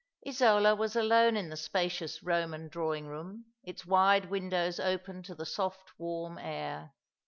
IsoLA 0.25 0.75
was 0.75 0.95
alone 0.95 1.37
in 1.37 1.49
the 1.49 1.55
spacious 1.55 2.21
Eoman 2.21 2.71
drawing 2.71 3.05
room, 3.05 3.45
its 3.63 3.85
wide 3.85 4.31
windows 4.31 4.79
open 4.79 5.21
to 5.21 5.35
the 5.35 5.45
soft, 5.45 5.91
warm 5.99 6.39
air. 6.39 6.95